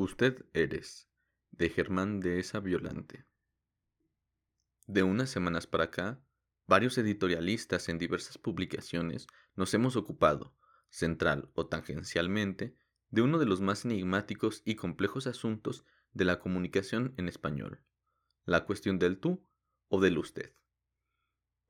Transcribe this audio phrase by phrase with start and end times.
[0.00, 1.10] Usted eres,
[1.50, 3.26] de Germán Dehesa Violante.
[4.86, 6.22] De unas semanas para acá,
[6.68, 9.26] varios editorialistas en diversas publicaciones
[9.56, 10.54] nos hemos ocupado,
[10.88, 12.76] central o tangencialmente,
[13.10, 17.82] de uno de los más enigmáticos y complejos asuntos de la comunicación en español,
[18.44, 19.44] la cuestión del tú
[19.88, 20.54] o del usted.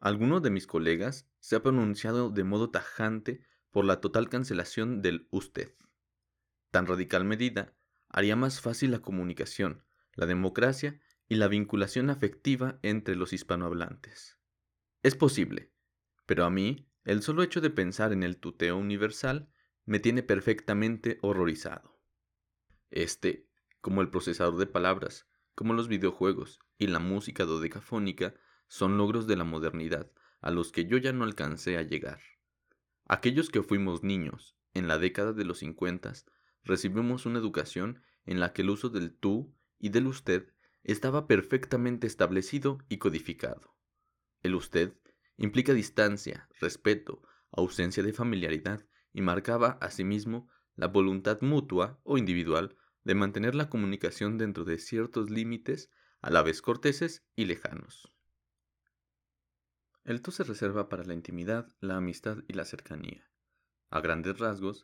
[0.00, 3.40] Alguno de mis colegas se ha pronunciado de modo tajante
[3.70, 5.74] por la total cancelación del usted.
[6.70, 7.77] Tan radical medida
[8.08, 14.38] haría más fácil la comunicación, la democracia y la vinculación afectiva entre los hispanohablantes.
[15.02, 15.72] Es posible,
[16.26, 19.50] pero a mí el solo hecho de pensar en el tuteo universal
[19.84, 21.98] me tiene perfectamente horrorizado.
[22.90, 23.48] Este,
[23.80, 28.34] como el procesador de palabras, como los videojuegos y la música dodecafónica,
[28.66, 32.20] son logros de la modernidad a los que yo ya no alcancé a llegar.
[33.06, 36.26] Aquellos que fuimos niños en la década de los cincuentas
[36.68, 42.06] recibimos una educación en la que el uso del tú y del usted estaba perfectamente
[42.06, 43.74] establecido y codificado.
[44.42, 44.94] El usted
[45.36, 53.14] implica distancia, respeto, ausencia de familiaridad y marcaba asimismo la voluntad mutua o individual de
[53.14, 58.12] mantener la comunicación dentro de ciertos límites a la vez corteses y lejanos.
[60.04, 63.28] El tú se reserva para la intimidad, la amistad y la cercanía.
[63.90, 64.82] A grandes rasgos,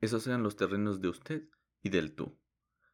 [0.00, 1.48] esos eran los terrenos de usted
[1.82, 2.38] y del tú.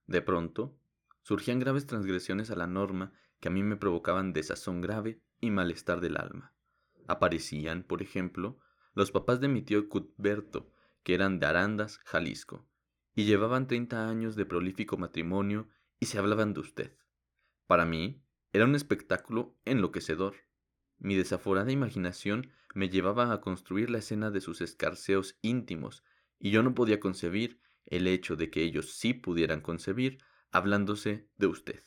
[0.07, 0.79] De pronto,
[1.23, 6.01] surgían graves transgresiones a la norma que a mí me provocaban desazón grave y malestar
[6.01, 6.55] del alma.
[7.07, 8.59] Aparecían, por ejemplo,
[8.95, 12.67] los papás de mi tío Cuthberto, que eran de Arandas, Jalisco,
[13.15, 15.69] y llevaban treinta años de prolífico matrimonio
[16.01, 16.97] y se hablaban de usted.
[17.67, 20.35] Para mí, era un espectáculo enloquecedor.
[20.99, 26.05] Mi desaforada imaginación me llevaba a construir la escena de sus escarceos íntimos
[26.39, 30.19] y yo no podía concebir el hecho de que ellos sí pudieran concebir
[30.51, 31.83] hablándose de usted.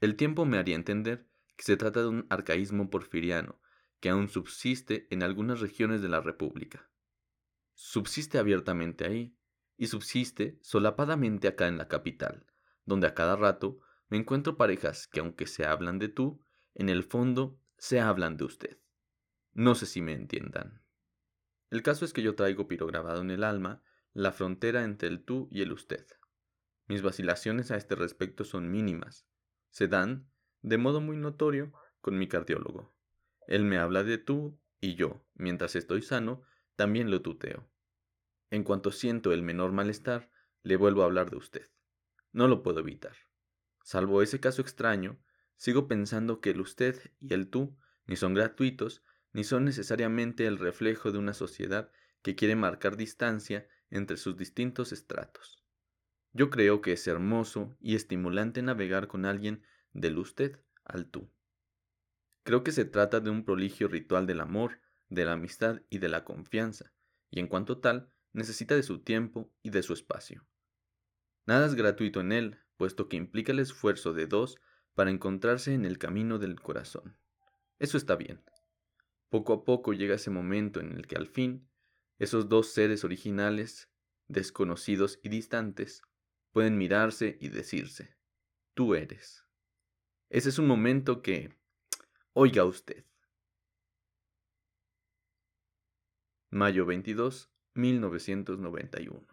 [0.00, 3.60] El tiempo me haría entender que se trata de un arcaísmo porfiriano
[4.00, 6.88] que aún subsiste en algunas regiones de la República.
[7.74, 9.36] Subsiste abiertamente ahí
[9.76, 12.46] y subsiste solapadamente acá en la capital,
[12.84, 16.44] donde a cada rato me encuentro parejas que aunque se hablan de tú,
[16.74, 18.78] en el fondo se hablan de usted.
[19.52, 20.82] No sé si me entiendan.
[21.70, 23.82] El caso es que yo traigo pirograbado en el alma
[24.14, 26.06] la frontera entre el tú y el usted.
[26.86, 29.26] Mis vacilaciones a este respecto son mínimas.
[29.70, 30.30] Se dan,
[30.62, 32.94] de modo muy notorio, con mi cardiólogo.
[33.46, 36.42] Él me habla de tú y yo, mientras estoy sano,
[36.76, 37.68] también lo tuteo.
[38.50, 40.30] En cuanto siento el menor malestar,
[40.62, 41.70] le vuelvo a hablar de usted.
[42.32, 43.16] No lo puedo evitar.
[43.82, 45.18] Salvo ese caso extraño,
[45.56, 47.76] sigo pensando que el usted y el tú
[48.06, 49.02] ni son gratuitos
[49.32, 51.90] ni son necesariamente el reflejo de una sociedad
[52.22, 55.62] que quiere marcar distancia entre sus distintos estratos.
[56.32, 59.62] Yo creo que es hermoso y estimulante navegar con alguien
[59.92, 61.30] del usted al tú.
[62.42, 66.08] Creo que se trata de un proligio ritual del amor, de la amistad y de
[66.08, 66.92] la confianza,
[67.30, 70.46] y en cuanto tal, necesita de su tiempo y de su espacio.
[71.46, 74.56] Nada es gratuito en él, puesto que implica el esfuerzo de dos
[74.94, 77.18] para encontrarse en el camino del corazón.
[77.78, 78.42] Eso está bien.
[79.28, 81.68] Poco a poco llega ese momento en el que al fin
[82.18, 83.88] esos dos seres originales,
[84.26, 86.02] desconocidos y distantes,
[86.52, 88.16] pueden mirarse y decirse,
[88.74, 89.44] tú eres.
[90.30, 91.54] Ese es un momento que,
[92.32, 93.04] oiga usted.
[96.50, 99.28] Mayo 22, 1991.